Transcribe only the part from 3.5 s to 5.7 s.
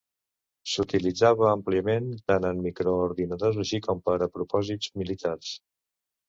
així com per a propòsits militars.